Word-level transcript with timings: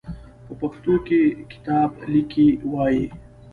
په 0.45 0.53
پښتو 0.61 0.93
کې 1.07 1.21
کتاب 1.51 1.89
ته 1.99 2.05
ليکی 2.13 2.47
وايي. 2.71 3.05